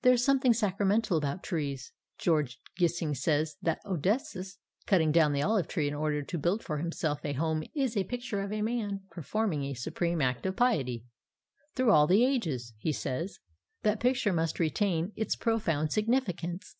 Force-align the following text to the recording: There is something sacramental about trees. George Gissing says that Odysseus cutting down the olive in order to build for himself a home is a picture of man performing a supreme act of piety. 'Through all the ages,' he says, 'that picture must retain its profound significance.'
There 0.00 0.14
is 0.14 0.24
something 0.24 0.54
sacramental 0.54 1.18
about 1.18 1.42
trees. 1.42 1.92
George 2.16 2.58
Gissing 2.78 3.14
says 3.14 3.56
that 3.60 3.82
Odysseus 3.84 4.56
cutting 4.86 5.12
down 5.12 5.34
the 5.34 5.42
olive 5.42 5.68
in 5.76 5.92
order 5.92 6.22
to 6.22 6.38
build 6.38 6.64
for 6.64 6.78
himself 6.78 7.22
a 7.26 7.34
home 7.34 7.62
is 7.74 7.94
a 7.94 8.04
picture 8.04 8.40
of 8.40 8.52
man 8.64 9.02
performing 9.10 9.64
a 9.64 9.74
supreme 9.74 10.22
act 10.22 10.46
of 10.46 10.56
piety. 10.56 11.04
'Through 11.74 11.90
all 11.90 12.06
the 12.06 12.24
ages,' 12.24 12.72
he 12.78 12.90
says, 12.90 13.38
'that 13.82 14.00
picture 14.00 14.32
must 14.32 14.58
retain 14.58 15.12
its 15.14 15.36
profound 15.36 15.92
significance.' 15.92 16.76